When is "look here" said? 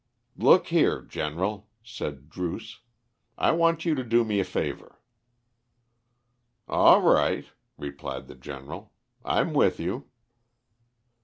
0.39-1.03